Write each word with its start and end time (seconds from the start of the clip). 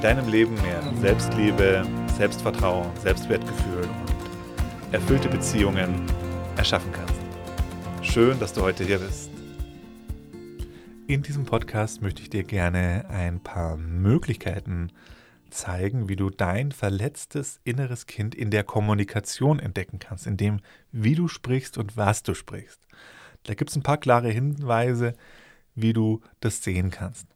deinem 0.00 0.28
Leben 0.28 0.54
mehr 0.62 0.80
Selbstliebe, 1.00 1.84
Selbstvertrauen, 2.16 2.88
Selbstwertgefühl 3.02 3.82
und 3.82 4.94
erfüllte 4.94 5.28
Beziehungen 5.28 6.06
erschaffen 6.56 6.92
kannst. 6.92 7.14
Schön, 8.02 8.38
dass 8.38 8.52
du 8.52 8.62
heute 8.62 8.84
hier 8.84 9.00
bist. 9.00 9.30
In 11.08 11.22
diesem 11.22 11.44
Podcast 11.46 12.00
möchte 12.00 12.22
ich 12.22 12.30
dir 12.30 12.44
gerne 12.44 13.06
ein 13.08 13.40
paar 13.40 13.76
Möglichkeiten 13.76 14.92
zeigen, 15.50 16.08
wie 16.08 16.16
du 16.16 16.30
dein 16.30 16.70
verletztes 16.70 17.60
inneres 17.64 18.06
Kind 18.06 18.36
in 18.36 18.50
der 18.50 18.62
Kommunikation 18.62 19.58
entdecken 19.58 19.98
kannst, 19.98 20.28
in 20.28 20.36
dem, 20.36 20.60
wie 20.92 21.16
du 21.16 21.26
sprichst 21.26 21.76
und 21.76 21.96
was 21.96 22.22
du 22.22 22.34
sprichst. 22.34 22.80
Da 23.44 23.54
gibt 23.54 23.70
es 23.70 23.76
ein 23.76 23.82
paar 23.82 23.98
klare 23.98 24.28
Hinweise, 24.28 25.14
wie 25.74 25.92
du 25.92 26.20
das 26.40 26.62
sehen 26.62 26.90
kannst. 26.90 27.26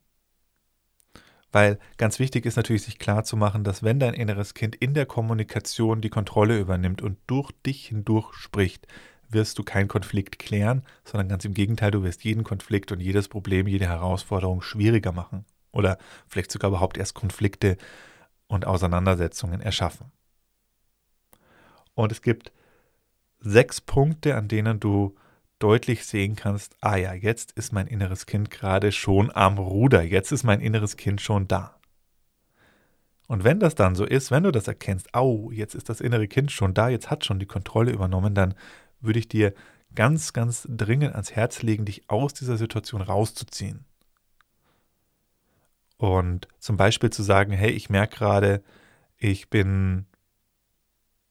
Weil 1.52 1.79
ganz 1.98 2.19
wichtig 2.19 2.47
ist 2.47 2.56
natürlich, 2.56 2.83
sich 2.83 2.98
klar 2.98 3.24
zu 3.24 3.37
machen, 3.37 3.62
dass 3.62 3.83
wenn 3.83 4.01
dein 4.01 4.15
inneres 4.15 4.55
Kind 4.55 4.74
in 4.74 4.95
der 4.95 5.05
Kommunikation 5.06 6.01
die 6.01 6.09
Kontrolle 6.09 6.59
übernimmt 6.59 7.02
und 7.02 7.18
durch 7.27 7.52
dich 7.66 7.87
hindurch 7.88 8.32
spricht, 8.35 8.87
wirst 9.29 9.59
du 9.59 9.62
keinen 9.62 9.88
Konflikt 9.88 10.38
klären, 10.38 10.82
sondern 11.04 11.29
ganz 11.29 11.45
im 11.45 11.54
Gegenteil, 11.54 11.90
du 11.90 12.02
wirst 12.02 12.24
jeden 12.24 12.43
Konflikt 12.43 12.90
und 12.90 13.01
jedes 13.01 13.29
Problem, 13.29 13.66
jede 13.66 13.87
Herausforderung 13.87 14.62
schwieriger 14.62 15.12
machen 15.12 15.45
oder 15.73 15.99
vielleicht 16.27 16.51
sogar 16.51 16.71
überhaupt 16.71 16.96
erst 16.96 17.15
Konflikte 17.15 17.77
und 18.46 18.66
Auseinandersetzungen 18.66 19.60
erschaffen. 19.60 20.10
Und 21.95 22.12
es 22.12 22.23
gibt 22.23 22.52
sechs 23.40 23.80
Punkte, 23.80 24.37
an 24.37 24.49
denen 24.49 24.80
du 24.80 25.16
deutlich 25.63 26.05
sehen 26.07 26.35
kannst, 26.35 26.77
ah 26.80 26.96
ja, 26.96 27.13
jetzt 27.13 27.52
ist 27.52 27.73
mein 27.73 27.87
inneres 27.87 28.27
Kind 28.27 28.51
gerade 28.51 28.91
schon 28.91 29.30
am 29.35 29.59
Ruder, 29.59 30.02
jetzt 30.02 30.32
ist 30.32 30.43
mein 30.43 30.60
inneres 30.60 30.96
Kind 30.96 31.21
schon 31.21 31.46
da. 31.46 31.79
Und 33.29 33.45
wenn 33.45 33.60
das 33.60 33.74
dann 33.74 33.95
so 33.95 34.05
ist, 34.05 34.30
wenn 34.30 34.43
du 34.43 34.51
das 34.51 34.66
erkennst, 34.66 35.15
au, 35.15 35.51
jetzt 35.52 35.74
ist 35.74 35.88
das 35.88 36.01
innere 36.01 36.29
Kind 36.29 36.51
schon 36.51 36.74
da, 36.74 36.88
jetzt 36.88 37.10
hat 37.10 37.24
schon 37.24 37.38
die 37.38 37.46
Kontrolle 37.46 37.93
übernommen, 37.93 38.35
dann 38.35 38.55
würde 39.01 39.18
ich 39.18 39.29
dir 39.29 39.55
ganz, 39.95 40.33
ganz 40.33 40.66
dringend 40.68 41.13
ans 41.13 41.33
Herz 41.33 41.63
legen, 41.63 41.85
dich 41.85 42.10
aus 42.10 42.35
dieser 42.35 42.57
Situation 42.57 43.01
rauszuziehen. 43.01 43.85
Und 45.96 46.49
zum 46.59 46.77
Beispiel 46.77 47.10
zu 47.10 47.23
sagen, 47.23 47.52
hey, 47.52 47.71
ich 47.71 47.88
merke 47.88 48.16
gerade, 48.16 48.63
ich 49.16 49.49
bin 49.49 49.99
ein 49.99 50.07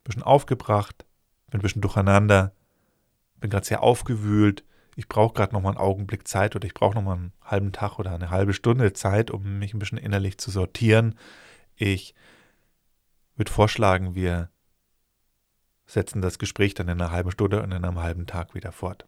bisschen 0.03 0.23
aufgebracht, 0.23 1.05
bin 1.49 1.59
ein 1.59 1.61
bisschen 1.61 1.81
durcheinander, 1.81 2.53
bin 3.41 3.49
gerade 3.49 3.65
sehr 3.65 3.83
aufgewühlt, 3.83 4.63
ich 4.95 5.07
brauche 5.07 5.33
gerade 5.33 5.53
noch 5.53 5.61
mal 5.61 5.69
einen 5.69 5.77
Augenblick 5.77 6.27
Zeit 6.27 6.55
oder 6.55 6.65
ich 6.65 6.73
brauche 6.73 6.95
noch 6.95 7.01
mal 7.01 7.13
einen 7.13 7.33
halben 7.41 7.71
Tag 7.71 7.97
oder 7.99 8.13
eine 8.13 8.29
halbe 8.29 8.53
Stunde 8.53 8.93
Zeit, 8.93 9.31
um 9.31 9.59
mich 9.59 9.73
ein 9.73 9.79
bisschen 9.79 9.97
innerlich 9.97 10.37
zu 10.37 10.51
sortieren. 10.51 11.17
Ich 11.75 12.13
würde 13.35 13.51
vorschlagen, 13.51 14.15
wir 14.15 14.49
setzen 15.85 16.21
das 16.21 16.39
Gespräch 16.39 16.73
dann 16.73 16.87
in 16.87 17.01
einer 17.01 17.11
halben 17.11 17.31
Stunde 17.31 17.61
und 17.63 17.71
in 17.71 17.83
einem 17.83 17.99
halben 17.99 18.27
Tag 18.27 18.53
wieder 18.53 18.71
fort. 18.71 19.05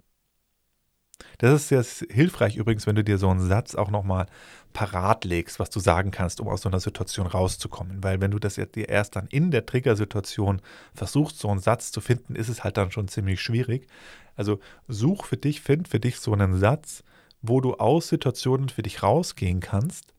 Das 1.38 1.54
ist 1.54 1.68
sehr 1.68 1.84
hilfreich 2.10 2.56
übrigens, 2.56 2.88
wenn 2.88 2.96
du 2.96 3.04
dir 3.04 3.18
so 3.18 3.30
einen 3.30 3.46
Satz 3.46 3.76
auch 3.76 3.90
nochmal 3.90 4.28
parat 4.74 5.26
legst, 5.26 5.60
was 5.60 5.70
du 5.70 5.80
sagen 5.80 6.12
kannst, 6.12 6.42
um 6.42 6.48
aus 6.48 6.62
so 6.62 6.70
einer 6.70 6.80
Situation 6.80 7.28
rauszukommen. 7.28 8.04
Weil 8.04 8.22
wenn 8.22 8.32
du 8.32 8.40
das 8.40 8.56
dir 8.56 8.90
erst 8.90 9.16
dann 9.16 9.28
in 9.28 9.52
der 9.52 9.66
Triggersituation 9.66 10.62
versuchst, 10.94 11.40
so 11.40 11.50
einen 11.50 11.60
Satz 11.60 11.92
zu 11.92 12.02
finden, 12.02 12.36
ist 12.36 12.50
es 12.50 12.64
halt 12.64 12.78
dann 12.78 12.92
schon 12.92 13.08
ziemlich 13.08 13.42
schwierig. 13.42 13.88
Also 14.36 14.60
such 14.88 15.26
für 15.26 15.38
dich, 15.38 15.62
find 15.62 15.88
für 15.88 16.00
dich 16.00 16.20
so 16.20 16.34
einen 16.34 16.58
Satz, 16.58 17.04
wo 17.42 17.62
du 17.62 17.76
aus 17.76 18.08
Situationen 18.08 18.70
für 18.70 18.84
dich 18.84 19.04
rausgehen 19.04 19.60
kannst, 19.60 20.14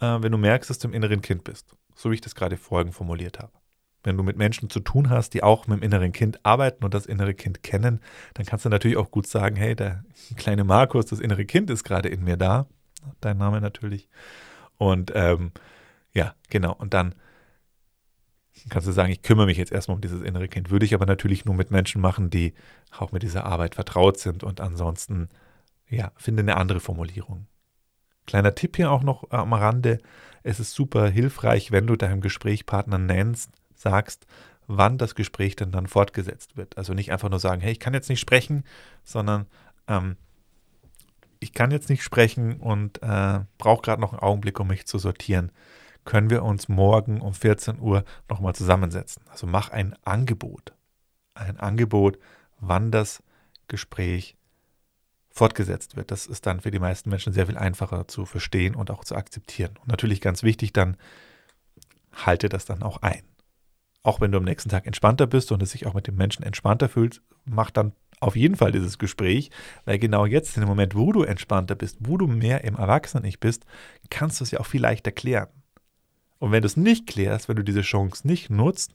äh, 0.00 0.18
wenn 0.20 0.32
du 0.32 0.38
merkst, 0.38 0.70
dass 0.70 0.78
du 0.78 0.88
im 0.88 0.94
inneren 0.94 1.22
Kind 1.22 1.44
bist. 1.44 1.74
So 1.94 2.10
wie 2.10 2.14
ich 2.14 2.20
das 2.20 2.34
gerade 2.34 2.56
vorhin 2.56 2.92
formuliert 2.92 3.38
habe. 3.38 3.52
Wenn 4.04 4.16
du 4.16 4.22
mit 4.22 4.36
Menschen 4.36 4.70
zu 4.70 4.80
tun 4.80 5.10
hast, 5.10 5.34
die 5.34 5.42
auch 5.42 5.66
mit 5.66 5.80
dem 5.80 5.82
inneren 5.82 6.12
Kind 6.12 6.44
arbeiten 6.44 6.84
und 6.84 6.94
das 6.94 7.06
innere 7.06 7.34
Kind 7.34 7.62
kennen, 7.62 8.00
dann 8.34 8.46
kannst 8.46 8.64
du 8.64 8.68
natürlich 8.68 8.98
auch 8.98 9.10
gut 9.10 9.26
sagen, 9.26 9.56
hey, 9.56 9.74
der 9.74 10.04
kleine 10.36 10.62
Markus, 10.62 11.06
das 11.06 11.20
innere 11.20 11.46
Kind 11.46 11.70
ist 11.70 11.84
gerade 11.84 12.08
in 12.08 12.22
mir 12.22 12.36
da. 12.36 12.66
Dein 13.20 13.38
Name 13.38 13.60
natürlich. 13.60 14.08
Und 14.76 15.10
ähm, 15.14 15.52
ja, 16.12 16.34
genau. 16.50 16.74
Und 16.74 16.94
dann 16.94 17.14
kannst 18.68 18.86
du 18.86 18.92
sagen, 18.92 19.10
ich 19.10 19.22
kümmere 19.22 19.46
mich 19.46 19.58
jetzt 19.58 19.72
erstmal 19.72 19.96
um 19.96 20.00
dieses 20.00 20.22
innere 20.22 20.48
Kind. 20.48 20.70
Würde 20.70 20.84
ich 20.84 20.94
aber 20.94 21.06
natürlich 21.06 21.44
nur 21.44 21.54
mit 21.54 21.70
Menschen 21.70 22.00
machen, 22.00 22.30
die 22.30 22.54
auch 22.96 23.12
mit 23.12 23.22
dieser 23.22 23.44
Arbeit 23.44 23.74
vertraut 23.74 24.18
sind 24.18 24.44
und 24.44 24.60
ansonsten, 24.60 25.28
ja, 25.88 26.12
finde 26.16 26.42
eine 26.42 26.56
andere 26.56 26.80
Formulierung. 26.80 27.46
Kleiner 28.26 28.54
Tipp 28.54 28.76
hier 28.76 28.90
auch 28.90 29.02
noch 29.02 29.30
am 29.30 29.52
Rande. 29.52 29.98
Es 30.42 30.60
ist 30.60 30.74
super 30.74 31.08
hilfreich, 31.08 31.72
wenn 31.72 31.86
du 31.86 31.96
deinem 31.96 32.20
Gesprächspartner 32.20 32.98
nennst, 32.98 33.50
sagst, 33.84 34.26
wann 34.66 34.98
das 34.98 35.14
Gespräch 35.14 35.56
denn 35.56 35.70
dann 35.70 35.86
fortgesetzt 35.86 36.56
wird. 36.56 36.76
Also 36.76 36.94
nicht 36.94 37.12
einfach 37.12 37.28
nur 37.28 37.38
sagen, 37.38 37.60
hey, 37.60 37.72
ich 37.72 37.80
kann 37.80 37.94
jetzt 37.94 38.08
nicht 38.08 38.20
sprechen, 38.20 38.64
sondern 39.04 39.46
ähm, 39.86 40.16
ich 41.38 41.52
kann 41.52 41.70
jetzt 41.70 41.90
nicht 41.90 42.02
sprechen 42.02 42.60
und 42.60 43.02
äh, 43.02 43.40
brauche 43.58 43.82
gerade 43.82 44.00
noch 44.00 44.12
einen 44.12 44.22
Augenblick, 44.22 44.58
um 44.58 44.68
mich 44.68 44.86
zu 44.86 44.98
sortieren. 44.98 45.52
Können 46.04 46.30
wir 46.30 46.42
uns 46.42 46.68
morgen 46.68 47.20
um 47.20 47.34
14 47.34 47.78
Uhr 47.78 48.04
nochmal 48.28 48.54
zusammensetzen? 48.54 49.22
Also 49.30 49.46
mach 49.46 49.70
ein 49.70 49.94
Angebot. 50.04 50.72
Ein 51.34 51.58
Angebot, 51.60 52.18
wann 52.58 52.90
das 52.90 53.22
Gespräch 53.68 54.36
fortgesetzt 55.30 55.96
wird. 55.96 56.10
Das 56.10 56.26
ist 56.26 56.46
dann 56.46 56.60
für 56.60 56.70
die 56.70 56.78
meisten 56.78 57.10
Menschen 57.10 57.32
sehr 57.32 57.46
viel 57.46 57.58
einfacher 57.58 58.06
zu 58.06 58.24
verstehen 58.24 58.74
und 58.74 58.90
auch 58.90 59.04
zu 59.04 59.16
akzeptieren. 59.16 59.76
Und 59.80 59.88
natürlich 59.88 60.20
ganz 60.20 60.42
wichtig, 60.42 60.72
dann 60.72 60.96
halte 62.12 62.48
das 62.48 62.64
dann 62.64 62.82
auch 62.82 63.02
ein 63.02 63.22
auch 64.04 64.20
wenn 64.20 64.30
du 64.30 64.38
am 64.38 64.44
nächsten 64.44 64.68
Tag 64.68 64.86
entspannter 64.86 65.26
bist 65.26 65.50
und 65.50 65.62
es 65.62 65.70
sich 65.70 65.86
auch 65.86 65.94
mit 65.94 66.06
dem 66.06 66.14
Menschen 66.14 66.44
entspannter 66.44 66.88
fühlt, 66.88 67.22
mach 67.44 67.70
dann 67.70 67.92
auf 68.20 68.36
jeden 68.36 68.54
Fall 68.54 68.70
dieses 68.70 68.98
Gespräch, 68.98 69.50
weil 69.86 69.98
genau 69.98 70.26
jetzt, 70.26 70.56
in 70.56 70.62
dem 70.62 70.68
Moment, 70.68 70.94
wo 70.94 71.10
du 71.10 71.22
entspannter 71.22 71.74
bist, 71.74 71.96
wo 72.00 72.16
du 72.16 72.26
mehr 72.26 72.64
im 72.64 72.76
Erwachsenen-Ich 72.76 73.40
bist, 73.40 73.64
kannst 74.10 74.38
du 74.38 74.44
es 74.44 74.50
ja 74.50 74.60
auch 74.60 74.66
viel 74.66 74.82
leichter 74.82 75.10
klären. 75.10 75.48
Und 76.38 76.52
wenn 76.52 76.62
du 76.62 76.66
es 76.66 76.76
nicht 76.76 77.06
klärst, 77.06 77.48
wenn 77.48 77.56
du 77.56 77.64
diese 77.64 77.80
Chance 77.80 78.26
nicht 78.26 78.50
nutzt, 78.50 78.94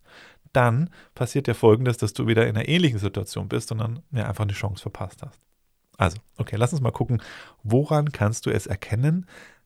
dann 0.54 0.90
passiert 1.16 1.48
ja 1.48 1.54
folgendes, 1.54 1.98
dass 1.98 2.14
du 2.14 2.28
wieder 2.28 2.48
in 2.48 2.56
einer 2.56 2.68
ähnlichen 2.68 3.00
Situation 3.00 3.50
bist 3.50 3.72
und 3.72 3.80
dann 3.80 4.00
ja, 4.12 4.28
einfach 4.28 4.44
eine 4.44 4.54
Chance 4.54 4.82
verpasst 4.82 5.22
hast. 5.24 5.40
Also, 5.98 6.18
okay, 6.38 6.56
lass 6.56 6.72
uns 6.72 6.82
mal 6.82 6.92
gucken, 6.92 7.22
woran 7.64 8.12
kannst 8.12 8.46
du 8.46 8.52
es 8.52 8.68
erkennen, 8.68 9.26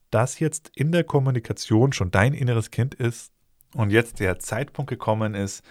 dass 0.10 0.40
jetzt 0.40 0.72
in 0.76 0.92
der 0.92 1.04
Kommunikation 1.04 1.94
schon 1.94 2.12
dein 2.12 2.34
inneres 2.34 2.72
Kind 2.72 2.96
ist, 2.96 3.34
und 3.74 3.92
jetzt 3.92 4.20
der 4.20 4.40
Zeitpunkt 4.40 4.90
gekommen 4.90 5.36
ist, 5.36 5.64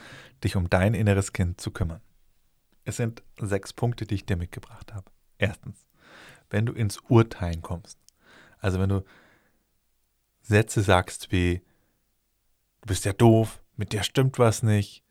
dich 0.43 0.57
um 0.57 0.69
dein 0.69 0.95
inneres 0.95 1.33
Kind 1.33 1.61
zu 1.61 1.71
kümmern. 1.71 2.01
Es 2.85 2.97
sind 2.97 3.23
sechs 3.39 3.73
Punkte, 3.73 4.07
die 4.07 4.17
ich 4.17 4.27
dir 4.27 4.37
mitgebracht 4.37 4.93
habe. 4.93 5.11
Erstens, 5.39 5.87
wenn 6.51 6.67
du 6.67 6.73
ins 6.73 6.99
Urteilen 7.09 7.63
kommst. 7.63 7.99
Also 8.59 8.81
wenn 8.81 8.89
du 8.89 9.05
Sätze 10.43 10.83
sagst 10.83 11.31
wie, 11.31 11.63
du 12.81 12.89
bist 12.89 13.05
ja 13.05 13.13
doof, 13.13 13.63
mit 13.77 13.93
dir 13.93 14.03
stimmt 14.03 14.39
was 14.39 14.63
nicht. 14.63 15.05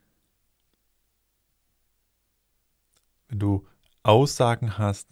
Wenn 3.29 3.39
du 3.39 3.67
Aussagen 4.03 4.77
hast 4.77 5.07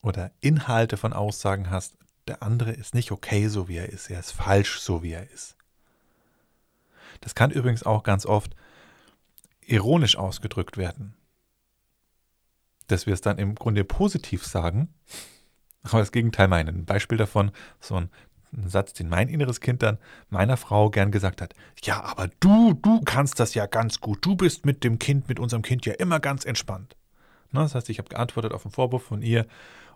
oder 0.00 0.32
Inhalte 0.40 0.96
von 0.96 1.12
Aussagen 1.12 1.70
hast, 1.70 1.96
der 2.26 2.42
andere 2.42 2.72
ist 2.72 2.94
nicht 2.94 3.12
okay, 3.12 3.48
so 3.48 3.68
wie 3.68 3.76
er 3.76 3.90
ist, 3.90 4.10
er 4.10 4.20
ist 4.20 4.32
falsch, 4.32 4.80
so 4.80 5.02
wie 5.02 5.12
er 5.12 5.28
ist. 5.30 5.56
Das 7.20 7.34
kann 7.34 7.50
übrigens 7.50 7.82
auch 7.82 8.02
ganz 8.02 8.26
oft 8.26 8.54
ironisch 9.60 10.16
ausgedrückt 10.16 10.76
werden. 10.76 11.14
Dass 12.86 13.06
wir 13.06 13.14
es 13.14 13.20
dann 13.20 13.38
im 13.38 13.54
Grunde 13.54 13.84
positiv 13.84 14.44
sagen, 14.44 14.92
aber 15.82 15.98
das 15.98 16.12
Gegenteil 16.12 16.48
meinen. 16.48 16.80
Ein 16.80 16.84
Beispiel 16.84 17.18
davon, 17.18 17.52
so 17.80 17.96
ein, 17.96 18.10
Satz, 18.66 18.92
den 18.92 19.08
mein 19.08 19.28
inneres 19.28 19.60
Kind 19.60 19.82
dann 19.82 19.98
meiner 20.28 20.56
Frau 20.56 20.90
gern 20.90 21.12
gesagt 21.12 21.40
hat. 21.40 21.54
Ja, 21.82 22.02
aber 22.02 22.28
du, 22.40 22.74
du 22.74 23.00
kannst 23.02 23.38
das 23.38 23.54
ja 23.54 23.66
ganz 23.66 24.00
gut. 24.00 24.24
Du 24.24 24.34
bist 24.34 24.66
mit 24.66 24.82
dem 24.82 24.98
Kind, 24.98 25.28
mit 25.28 25.38
unserem 25.38 25.62
Kind 25.62 25.86
ja 25.86 25.94
immer 25.94 26.18
ganz 26.18 26.44
entspannt. 26.44 26.96
Ne, 27.52 27.60
das 27.60 27.74
heißt, 27.74 27.88
ich 27.90 27.98
habe 27.98 28.08
geantwortet 28.08 28.52
auf 28.52 28.64
einen 28.64 28.72
Vorwurf 28.72 29.02
von 29.02 29.22
ihr 29.22 29.46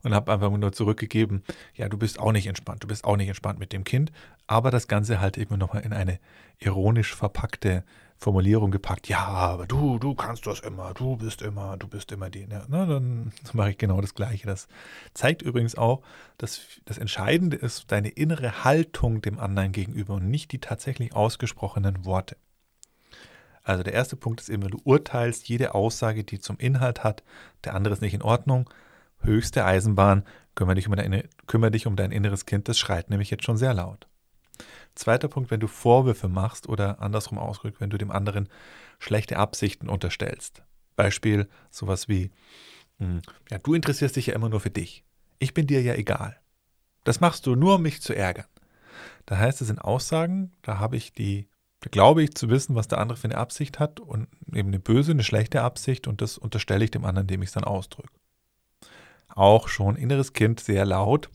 und 0.02 0.14
habe 0.14 0.32
einfach 0.32 0.50
nur 0.50 0.72
zurückgegeben, 0.72 1.42
ja, 1.74 1.88
du 1.88 1.96
bist 1.96 2.18
auch 2.18 2.32
nicht 2.32 2.46
entspannt, 2.46 2.82
du 2.82 2.88
bist 2.88 3.04
auch 3.04 3.16
nicht 3.16 3.28
entspannt 3.28 3.58
mit 3.58 3.72
dem 3.72 3.84
Kind, 3.84 4.12
aber 4.46 4.70
das 4.70 4.88
Ganze 4.88 5.20
halt 5.20 5.38
eben 5.38 5.58
nochmal 5.58 5.82
in 5.82 5.92
eine 5.92 6.18
ironisch 6.58 7.14
verpackte 7.14 7.84
Formulierung 8.18 8.70
gepackt. 8.70 9.08
Ja, 9.08 9.26
aber 9.26 9.66
du, 9.66 9.98
du 9.98 10.14
kannst 10.14 10.46
das 10.46 10.60
immer, 10.60 10.94
du 10.94 11.16
bist 11.16 11.42
immer, 11.42 11.76
du 11.76 11.88
bist 11.88 12.12
immer 12.12 12.30
die. 12.30 12.46
Ja, 12.50 12.64
na, 12.68 12.86
dann 12.86 13.32
mache 13.52 13.70
ich 13.70 13.78
genau 13.78 14.00
das 14.00 14.14
Gleiche. 14.14 14.46
Das 14.46 14.68
zeigt 15.14 15.42
übrigens 15.42 15.74
auch, 15.74 16.02
dass 16.38 16.60
das 16.84 16.98
Entscheidende 16.98 17.56
ist 17.56 17.90
deine 17.90 18.08
innere 18.08 18.64
Haltung 18.64 19.20
dem 19.20 19.38
anderen 19.38 19.72
gegenüber 19.72 20.14
und 20.14 20.30
nicht 20.30 20.52
die 20.52 20.58
tatsächlich 20.58 21.14
ausgesprochenen 21.14 22.04
Worte. 22.04 22.36
Also 23.64 23.82
der 23.82 23.94
erste 23.94 24.14
Punkt 24.16 24.40
ist 24.40 24.50
wenn 24.50 24.60
du 24.60 24.78
urteilst, 24.84 25.48
jede 25.48 25.74
Aussage, 25.74 26.22
die 26.22 26.38
zum 26.38 26.58
Inhalt 26.58 27.02
hat, 27.02 27.24
der 27.64 27.74
andere 27.74 27.94
ist 27.94 28.02
nicht 28.02 28.14
in 28.14 28.22
Ordnung, 28.22 28.70
höchste 29.20 29.64
Eisenbahn, 29.64 30.24
kümmere 30.54 30.76
dich 30.76 30.86
um 30.86 30.94
dein, 30.94 31.24
kümmere 31.46 31.70
dich 31.70 31.86
um 31.86 31.96
dein 31.96 32.12
inneres 32.12 32.46
Kind, 32.46 32.68
das 32.68 32.78
schreit 32.78 33.10
nämlich 33.10 33.30
jetzt 33.30 33.44
schon 33.44 33.56
sehr 33.56 33.74
laut. 33.74 34.06
Zweiter 34.94 35.28
Punkt, 35.28 35.50
wenn 35.50 35.60
du 35.60 35.66
Vorwürfe 35.66 36.28
machst 36.28 36.68
oder 36.68 37.00
andersrum 37.00 37.38
ausgedrückt, 37.38 37.80
wenn 37.80 37.90
du 37.90 37.98
dem 37.98 38.12
anderen 38.12 38.48
schlechte 38.98 39.38
Absichten 39.38 39.88
unterstellst. 39.88 40.62
Beispiel 40.94 41.48
sowas 41.70 42.06
wie, 42.06 42.30
hm, 42.98 43.22
ja, 43.50 43.58
du 43.58 43.74
interessierst 43.74 44.14
dich 44.14 44.26
ja 44.26 44.34
immer 44.34 44.50
nur 44.50 44.60
für 44.60 44.70
dich. 44.70 45.04
Ich 45.38 45.54
bin 45.54 45.66
dir 45.66 45.82
ja 45.82 45.94
egal. 45.94 46.38
Das 47.02 47.20
machst 47.20 47.46
du 47.46 47.56
nur, 47.56 47.76
um 47.76 47.82
mich 47.82 48.02
zu 48.02 48.14
ärgern. 48.14 48.46
Da 49.26 49.38
heißt 49.38 49.60
es 49.60 49.70
in 49.70 49.78
Aussagen, 49.78 50.52
da 50.62 50.78
habe 50.78 50.96
ich 50.96 51.12
die, 51.12 51.48
glaube 51.90 52.22
ich 52.22 52.34
zu 52.34 52.48
wissen, 52.48 52.74
was 52.74 52.88
der 52.88 52.98
andere 52.98 53.18
für 53.18 53.28
eine 53.28 53.38
Absicht 53.38 53.78
hat 53.78 54.00
und 54.00 54.28
eben 54.52 54.68
eine 54.68 54.78
böse, 54.78 55.12
eine 55.12 55.24
schlechte 55.24 55.62
Absicht 55.62 56.06
und 56.06 56.20
das 56.20 56.38
unterstelle 56.38 56.84
ich 56.84 56.90
dem 56.90 57.04
anderen, 57.04 57.24
indem 57.24 57.42
ich 57.42 57.48
es 57.48 57.54
dann 57.54 57.64
ausdrücke. 57.64 58.12
Auch 59.28 59.68
schon 59.68 59.96
inneres 59.96 60.32
Kind 60.32 60.60
sehr 60.60 60.84
laut, 60.84 61.30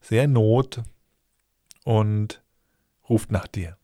sehr 0.00 0.28
Not 0.28 0.82
und 1.84 2.42
ruft 3.08 3.30
nach 3.30 3.46
dir. 3.46 3.76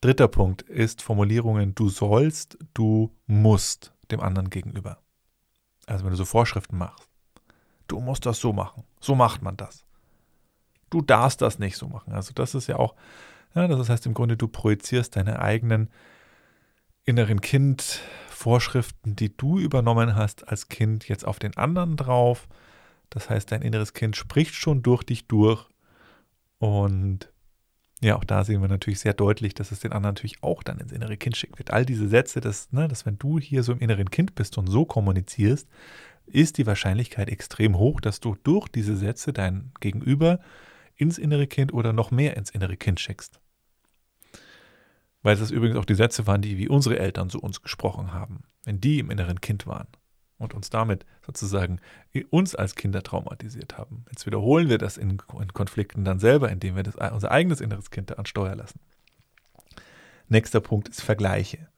Dritter 0.00 0.28
Punkt 0.28 0.62
ist 0.62 1.02
Formulierungen 1.02 1.74
du 1.74 1.88
sollst, 1.88 2.58
du 2.74 3.14
musst 3.26 3.92
dem 4.10 4.20
anderen 4.20 4.50
gegenüber. 4.50 4.98
Also 5.86 6.04
wenn 6.04 6.10
du 6.10 6.16
so 6.16 6.24
Vorschriften 6.24 6.78
machst. 6.78 7.08
Du 7.86 8.00
musst 8.00 8.24
das 8.24 8.38
so 8.38 8.52
machen. 8.52 8.84
So 9.00 9.14
macht 9.14 9.42
man 9.42 9.56
das. 9.56 9.84
Du 10.90 11.02
darfst 11.02 11.42
das 11.42 11.58
nicht 11.58 11.76
so 11.76 11.88
machen. 11.88 12.12
Also 12.12 12.32
das 12.32 12.54
ist 12.54 12.66
ja 12.66 12.76
auch, 12.76 12.94
ja, 13.54 13.68
das 13.68 13.88
heißt 13.88 14.06
im 14.06 14.14
Grunde, 14.14 14.36
du 14.36 14.48
projizierst 14.48 15.16
deine 15.16 15.40
eigenen 15.40 15.90
inneren 17.04 17.40
Kind-Vorschriften, 17.40 19.16
die 19.16 19.36
du 19.36 19.58
übernommen 19.58 20.14
hast 20.14 20.48
als 20.48 20.68
Kind, 20.68 21.08
jetzt 21.08 21.26
auf 21.26 21.38
den 21.38 21.56
anderen 21.56 21.96
drauf. 21.96 22.48
Das 23.08 23.28
heißt, 23.28 23.50
dein 23.50 23.62
inneres 23.62 23.92
Kind 23.92 24.16
spricht 24.16 24.54
schon 24.54 24.82
durch 24.82 25.02
dich 25.02 25.26
durch 25.26 25.66
und 26.58 27.32
ja, 28.02 28.16
auch 28.16 28.24
da 28.24 28.44
sehen 28.44 28.62
wir 28.62 28.68
natürlich 28.68 29.00
sehr 29.00 29.12
deutlich, 29.12 29.52
dass 29.52 29.72
es 29.72 29.80
den 29.80 29.92
anderen 29.92 30.14
natürlich 30.14 30.42
auch 30.42 30.62
dann 30.62 30.78
ins 30.78 30.92
innere 30.92 31.18
Kind 31.18 31.36
schickt. 31.36 31.70
All 31.70 31.84
diese 31.84 32.08
Sätze, 32.08 32.40
dass, 32.40 32.72
ne, 32.72 32.88
dass 32.88 33.04
wenn 33.04 33.18
du 33.18 33.38
hier 33.38 33.62
so 33.62 33.72
im 33.72 33.80
inneren 33.80 34.10
Kind 34.10 34.34
bist 34.34 34.56
und 34.56 34.68
so 34.68 34.86
kommunizierst, 34.86 35.68
ist 36.26 36.56
die 36.56 36.66
Wahrscheinlichkeit 36.66 37.28
extrem 37.28 37.76
hoch, 37.76 38.00
dass 38.00 38.20
du 38.20 38.36
durch 38.42 38.68
diese 38.68 38.96
Sätze 38.96 39.32
dein 39.32 39.72
Gegenüber 39.80 40.40
ins 40.96 41.18
innere 41.18 41.46
Kind 41.46 41.74
oder 41.74 41.92
noch 41.92 42.10
mehr 42.10 42.36
ins 42.36 42.50
innere 42.50 42.76
Kind 42.76 43.00
schickst. 43.00 43.39
Weil 45.22 45.36
es 45.36 45.50
übrigens 45.50 45.76
auch 45.76 45.84
die 45.84 45.94
Sätze 45.94 46.26
waren, 46.26 46.40
die 46.40 46.56
wie 46.56 46.68
unsere 46.68 46.98
Eltern 46.98 47.28
zu 47.28 47.40
uns 47.40 47.62
gesprochen 47.62 48.12
haben, 48.12 48.44
wenn 48.64 48.80
die 48.80 48.98
im 48.98 49.10
inneren 49.10 49.40
Kind 49.40 49.66
waren 49.66 49.88
und 50.38 50.54
uns 50.54 50.70
damit 50.70 51.04
sozusagen 51.24 51.80
uns 52.30 52.54
als 52.54 52.74
Kinder 52.74 53.02
traumatisiert 53.02 53.76
haben. 53.76 54.04
Jetzt 54.10 54.24
wiederholen 54.24 54.70
wir 54.70 54.78
das 54.78 54.96
in, 54.96 55.18
in 55.38 55.52
Konflikten 55.52 56.04
dann 56.04 56.18
selber, 56.18 56.50
indem 56.50 56.76
wir 56.76 56.82
das, 56.82 56.94
unser 57.12 57.30
eigenes 57.30 57.60
inneres 57.60 57.90
Kind 57.90 58.10
daran 58.10 58.26
steuern 58.26 58.58
lassen. 58.58 58.80
Nächster 60.28 60.60
Punkt 60.60 60.88
ist 60.88 61.02
Vergleiche. 61.02 61.68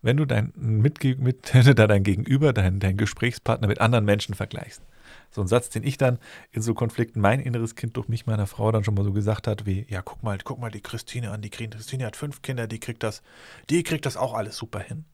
Wenn 0.00 0.16
du 0.16 0.24
dein, 0.24 0.52
mit, 0.56 1.04
mit, 1.20 1.52
dein 1.76 2.02
Gegenüber, 2.02 2.52
dein, 2.52 2.80
dein 2.80 2.96
Gesprächspartner 2.96 3.68
mit 3.68 3.80
anderen 3.80 4.04
Menschen 4.04 4.34
vergleichst. 4.34 4.82
So 5.32 5.40
ein 5.40 5.48
Satz, 5.48 5.70
den 5.70 5.82
ich 5.82 5.96
dann 5.96 6.18
in 6.50 6.62
so 6.62 6.74
Konflikten 6.74 7.20
mein 7.20 7.40
inneres 7.40 7.74
Kind 7.74 7.96
durch 7.96 8.08
mich 8.08 8.26
meiner 8.26 8.46
Frau 8.46 8.70
dann 8.70 8.84
schon 8.84 8.94
mal 8.94 9.04
so 9.04 9.12
gesagt 9.12 9.46
hat, 9.46 9.66
wie, 9.66 9.86
ja, 9.88 10.02
guck 10.02 10.22
mal, 10.22 10.38
guck 10.44 10.60
mal 10.60 10.70
die 10.70 10.82
Christine 10.82 11.30
an, 11.30 11.40
die 11.40 11.50
Christine 11.50 12.06
hat 12.06 12.16
fünf 12.16 12.42
Kinder, 12.42 12.66
die 12.66 12.78
kriegt 12.78 13.02
das, 13.02 13.22
die 13.70 13.82
kriegt 13.82 14.06
das 14.06 14.16
auch 14.16 14.34
alles 14.34 14.56
super 14.56 14.80
hin. 14.80 15.06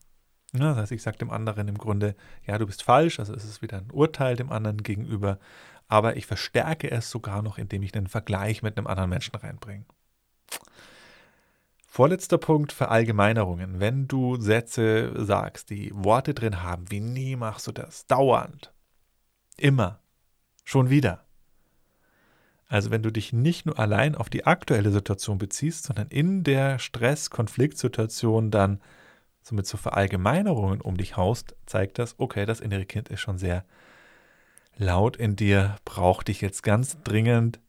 Ja, 0.55 0.71
das 0.71 0.79
heißt, 0.79 0.93
ich 0.93 1.03
sage 1.03 1.19
dem 1.19 1.31
anderen 1.31 1.69
im 1.69 1.79
Grunde, 1.79 2.17
ja, 2.47 2.59
du 2.59 2.67
bist 2.67 2.83
falsch, 2.83 3.21
also 3.21 3.35
es 3.35 3.45
ist 3.45 3.63
wieder 3.63 3.79
ein 3.79 3.91
Urteil 3.93 4.35
dem 4.35 4.51
anderen 4.51 4.83
gegenüber, 4.83 5.39
aber 5.89 6.17
ich 6.17 6.27
verstärke 6.27 6.91
es 6.91 7.11
sogar 7.11 7.43
noch, 7.43 7.59
indem 7.59 7.83
ich 7.83 7.95
einen 7.95 8.09
Vergleich 8.09 8.63
mit 8.63 8.77
einem 8.77 8.87
anderen 8.87 9.11
Menschen 9.11 9.37
reinbringe. 9.37 9.85
Vorletzter 11.87 12.39
Punkt, 12.39 12.73
Verallgemeinerungen. 12.73 13.81
Wenn 13.81 14.07
du 14.07 14.37
Sätze 14.37 15.13
sagst, 15.25 15.71
die 15.71 15.91
Worte 15.95 16.35
drin 16.35 16.63
haben, 16.63 16.91
wie 16.91 17.01
nie 17.01 17.35
machst 17.35 17.67
du 17.67 17.73
das? 17.73 18.07
Dauernd. 18.07 18.73
Immer. 19.57 19.99
Schon 20.69 20.91
wieder. 20.91 21.25
Also 22.67 22.91
wenn 22.91 23.03
du 23.03 23.11
dich 23.11 23.33
nicht 23.33 23.65
nur 23.65 23.79
allein 23.79 24.15
auf 24.15 24.29
die 24.29 24.45
aktuelle 24.45 24.91
Situation 24.91 25.39
beziehst, 25.39 25.85
sondern 25.85 26.09
in 26.09 26.45
der 26.45 26.79
Stress-Konfliktsituation 26.79 28.51
dann 28.51 28.83
somit 29.41 29.67
zu 29.67 29.79
Verallgemeinerungen 29.79 30.83
um 30.83 30.99
dich 30.99 31.17
haust, 31.17 31.57
zeigt 31.65 31.99
das, 31.99 32.17
okay, 32.19 32.45
das 32.45 32.61
innere 32.61 32.85
Kind 32.85 33.09
ist 33.09 33.21
schon 33.21 33.39
sehr 33.39 33.65
laut 34.77 35.17
in 35.17 35.37
dir, 35.37 35.77
braucht 35.87 36.29
dich 36.29 36.43
jetzt 36.43 36.63
ganz 36.63 37.03
dringend 37.03 37.61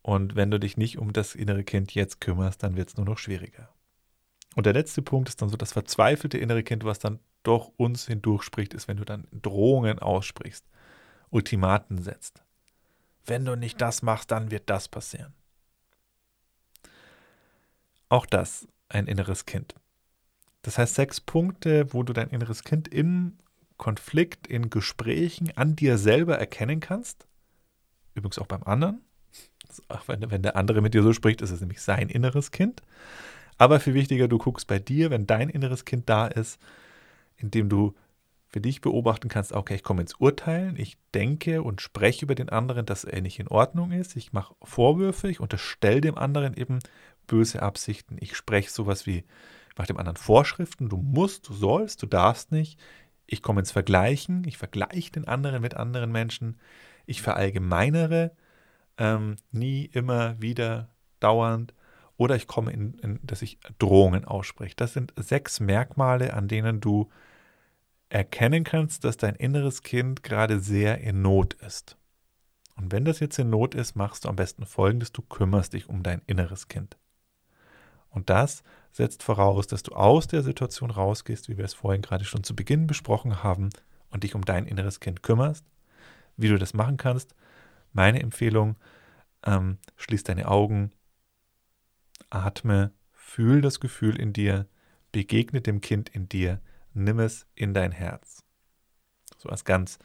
und 0.00 0.34
wenn 0.34 0.50
du 0.50 0.58
dich 0.58 0.78
nicht 0.78 0.96
um 0.96 1.12
das 1.12 1.34
innere 1.34 1.62
Kind 1.62 1.94
jetzt 1.94 2.22
kümmerst, 2.22 2.62
dann 2.62 2.74
wird 2.74 2.88
es 2.88 2.96
nur 2.96 3.04
noch 3.04 3.18
schwieriger. 3.18 3.68
Und 4.54 4.64
der 4.64 4.72
letzte 4.72 5.02
Punkt 5.02 5.28
ist 5.28 5.42
dann 5.42 5.50
so 5.50 5.58
das 5.58 5.74
verzweifelte 5.74 6.38
innere 6.38 6.62
Kind, 6.62 6.84
was 6.84 7.00
dann 7.00 7.18
durch 7.42 7.70
uns 7.76 8.06
hindurch 8.06 8.44
spricht, 8.44 8.72
ist, 8.72 8.88
wenn 8.88 8.96
du 8.96 9.04
dann 9.04 9.28
Drohungen 9.30 9.98
aussprichst, 9.98 10.64
Ultimaten 11.28 12.00
setzt. 12.00 12.45
Wenn 13.26 13.44
du 13.44 13.56
nicht 13.56 13.80
das 13.80 14.02
machst, 14.02 14.30
dann 14.30 14.50
wird 14.50 14.70
das 14.70 14.88
passieren. 14.88 15.34
Auch 18.08 18.26
das 18.26 18.68
ein 18.88 19.06
inneres 19.06 19.46
Kind. 19.46 19.74
Das 20.62 20.78
heißt, 20.78 20.94
sechs 20.94 21.20
Punkte, 21.20 21.92
wo 21.92 22.02
du 22.02 22.12
dein 22.12 22.30
inneres 22.30 22.64
Kind 22.64 22.88
im 22.88 23.36
Konflikt, 23.76 24.46
in 24.46 24.70
Gesprächen 24.70 25.52
an 25.56 25.76
dir 25.76 25.98
selber 25.98 26.38
erkennen 26.38 26.80
kannst. 26.80 27.26
Übrigens 28.14 28.38
auch 28.38 28.46
beim 28.46 28.62
anderen. 28.62 29.02
Auch 29.88 30.08
wenn, 30.08 30.30
wenn 30.30 30.42
der 30.42 30.56
andere 30.56 30.80
mit 30.80 30.94
dir 30.94 31.02
so 31.02 31.12
spricht, 31.12 31.42
ist 31.42 31.50
es 31.50 31.60
nämlich 31.60 31.80
sein 31.80 32.08
inneres 32.08 32.50
Kind. 32.50 32.82
Aber 33.58 33.80
viel 33.80 33.94
wichtiger, 33.94 34.28
du 34.28 34.38
guckst 34.38 34.66
bei 34.66 34.78
dir, 34.78 35.10
wenn 35.10 35.26
dein 35.26 35.48
inneres 35.48 35.84
Kind 35.84 36.08
da 36.08 36.26
ist, 36.26 36.58
indem 37.36 37.68
du 37.68 37.94
für 38.48 38.60
dich 38.60 38.80
beobachten 38.80 39.28
kannst, 39.28 39.52
okay, 39.52 39.74
ich 39.74 39.82
komme 39.82 40.02
ins 40.02 40.14
Urteilen, 40.14 40.76
ich 40.78 40.96
denke 41.14 41.62
und 41.62 41.80
spreche 41.80 42.24
über 42.24 42.34
den 42.34 42.48
anderen, 42.48 42.86
dass 42.86 43.04
er 43.04 43.20
nicht 43.20 43.38
in 43.38 43.48
Ordnung 43.48 43.92
ist, 43.92 44.16
ich 44.16 44.32
mache 44.32 44.54
Vorwürfe, 44.62 45.28
ich 45.28 45.40
unterstelle 45.40 46.00
dem 46.00 46.16
anderen 46.16 46.54
eben 46.54 46.78
böse 47.26 47.62
Absichten, 47.62 48.16
ich 48.20 48.36
spreche 48.36 48.70
sowas 48.70 49.06
wie, 49.06 49.24
mache 49.76 49.88
dem 49.88 49.98
anderen 49.98 50.16
Vorschriften, 50.16 50.88
du 50.88 50.96
musst, 50.96 51.48
du 51.48 51.54
sollst, 51.54 52.02
du 52.02 52.06
darfst 52.06 52.52
nicht. 52.52 52.78
Ich 53.26 53.42
komme 53.42 53.60
ins 53.60 53.72
Vergleichen, 53.72 54.44
ich 54.46 54.56
vergleiche 54.56 55.10
den 55.10 55.26
anderen 55.26 55.60
mit 55.60 55.74
anderen 55.74 56.12
Menschen, 56.12 56.60
ich 57.06 57.22
verallgemeinere, 57.22 58.32
ähm, 58.98 59.36
nie, 59.50 59.84
immer, 59.86 60.40
wieder, 60.40 60.88
dauernd. 61.20 61.74
Oder 62.16 62.36
ich 62.36 62.46
komme 62.46 62.72
in, 62.72 62.94
in, 63.00 63.20
dass 63.22 63.42
ich 63.42 63.58
Drohungen 63.78 64.24
ausspreche. 64.24 64.74
Das 64.76 64.92
sind 64.92 65.12
sechs 65.16 65.60
Merkmale, 65.60 66.32
an 66.32 66.48
denen 66.48 66.80
du 66.80 67.10
erkennen 68.08 68.64
kannst, 68.64 69.04
dass 69.04 69.16
dein 69.16 69.34
inneres 69.34 69.82
Kind 69.82 70.22
gerade 70.22 70.60
sehr 70.60 71.00
in 71.00 71.22
Not 71.22 71.54
ist. 71.54 71.96
Und 72.76 72.92
wenn 72.92 73.04
das 73.04 73.20
jetzt 73.20 73.38
in 73.38 73.50
Not 73.50 73.74
ist, 73.74 73.96
machst 73.96 74.24
du 74.24 74.28
am 74.28 74.36
besten 74.36 74.66
folgendes, 74.66 75.12
du 75.12 75.22
kümmerst 75.22 75.72
dich 75.72 75.88
um 75.88 76.02
dein 76.02 76.22
inneres 76.26 76.68
Kind. 76.68 76.96
Und 78.10 78.30
das 78.30 78.62
setzt 78.92 79.22
voraus, 79.22 79.66
dass 79.66 79.82
du 79.82 79.94
aus 79.94 80.26
der 80.26 80.42
Situation 80.42 80.90
rausgehst, 80.90 81.48
wie 81.48 81.58
wir 81.58 81.64
es 81.64 81.74
vorhin 81.74 82.02
gerade 82.02 82.24
schon 82.24 82.44
zu 82.44 82.54
Beginn 82.54 82.86
besprochen 82.86 83.42
haben, 83.42 83.70
und 84.10 84.22
dich 84.22 84.34
um 84.34 84.44
dein 84.44 84.66
inneres 84.66 85.00
Kind 85.00 85.22
kümmerst. 85.22 85.64
Wie 86.36 86.48
du 86.48 86.58
das 86.58 86.74
machen 86.74 86.96
kannst, 86.96 87.34
meine 87.92 88.20
Empfehlung, 88.20 88.76
ähm, 89.44 89.78
schließ 89.96 90.24
deine 90.24 90.48
Augen, 90.48 90.92
atme, 92.30 92.92
fühl 93.12 93.60
das 93.60 93.80
Gefühl 93.80 94.18
in 94.18 94.32
dir, 94.32 94.66
begegne 95.12 95.60
dem 95.60 95.80
Kind 95.80 96.08
in 96.08 96.28
dir, 96.28 96.60
nimm 96.96 97.20
es 97.20 97.46
in 97.54 97.74
dein 97.74 97.92
Herz. 97.92 98.42
So 99.38 99.48
als 99.48 99.64
ganz 99.64 99.98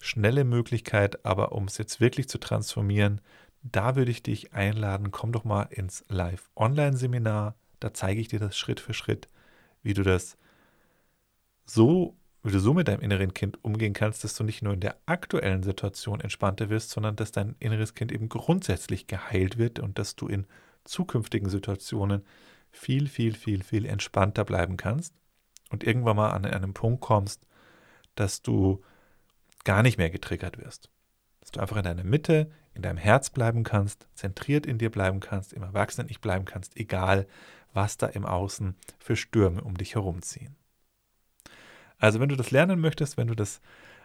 schnelle 0.00 0.44
Möglichkeit, 0.44 1.24
aber 1.24 1.52
um 1.52 1.64
es 1.64 1.78
jetzt 1.78 2.00
wirklich 2.00 2.28
zu 2.28 2.38
transformieren, 2.38 3.20
da 3.62 3.96
würde 3.96 4.10
ich 4.10 4.22
dich 4.22 4.52
einladen, 4.52 5.10
komm 5.10 5.32
doch 5.32 5.44
mal 5.44 5.62
ins 5.70 6.04
Live-Online-Seminar. 6.08 7.54
Da 7.80 7.94
zeige 7.94 8.20
ich 8.20 8.28
dir 8.28 8.38
das 8.38 8.58
Schritt 8.58 8.80
für 8.80 8.92
Schritt, 8.92 9.28
wie 9.82 9.94
du 9.94 10.02
das 10.02 10.36
so, 11.64 12.14
wie 12.42 12.52
du 12.52 12.60
so 12.60 12.74
mit 12.74 12.88
deinem 12.88 13.00
inneren 13.00 13.32
Kind 13.32 13.64
umgehen 13.64 13.94
kannst, 13.94 14.22
dass 14.22 14.34
du 14.34 14.44
nicht 14.44 14.60
nur 14.60 14.74
in 14.74 14.80
der 14.80 14.98
aktuellen 15.06 15.62
Situation 15.62 16.20
entspannter 16.20 16.68
wirst, 16.68 16.90
sondern 16.90 17.16
dass 17.16 17.32
dein 17.32 17.56
inneres 17.58 17.94
Kind 17.94 18.12
eben 18.12 18.28
grundsätzlich 18.28 19.06
geheilt 19.06 19.56
wird 19.56 19.78
und 19.78 19.98
dass 19.98 20.14
du 20.14 20.28
in 20.28 20.46
zukünftigen 20.84 21.48
Situationen 21.48 22.26
viel, 22.70 23.08
viel, 23.08 23.34
viel, 23.34 23.62
viel 23.62 23.86
entspannter 23.86 24.44
bleiben 24.44 24.76
kannst 24.76 25.14
und 25.70 25.84
irgendwann 25.84 26.16
mal 26.16 26.30
an 26.30 26.44
einem 26.44 26.74
Punkt 26.74 27.00
kommst, 27.00 27.46
dass 28.14 28.42
du 28.42 28.82
gar 29.64 29.82
nicht 29.82 29.98
mehr 29.98 30.10
getriggert 30.10 30.58
wirst. 30.58 30.90
Dass 31.40 31.50
du 31.50 31.60
einfach 31.60 31.76
in 31.76 31.84
deiner 31.84 32.04
Mitte, 32.04 32.50
in 32.74 32.82
deinem 32.82 32.98
Herz 32.98 33.30
bleiben 33.30 33.64
kannst, 33.64 34.06
zentriert 34.14 34.66
in 34.66 34.78
dir 34.78 34.90
bleiben 34.90 35.20
kannst, 35.20 35.52
im 35.52 35.62
Erwachsenen-Ich 35.62 36.20
bleiben 36.20 36.44
kannst, 36.44 36.76
egal 36.76 37.26
was 37.72 37.96
da 37.96 38.06
im 38.06 38.24
Außen 38.24 38.76
für 38.98 39.16
Stürme 39.16 39.62
um 39.62 39.76
dich 39.76 39.94
herumziehen. 39.94 40.56
Also 41.98 42.20
wenn 42.20 42.28
du 42.28 42.36
das 42.36 42.50
lernen 42.50 42.80
möchtest, 42.80 43.16
wenn 43.16 43.28
du 43.28 43.34
das 43.34 43.60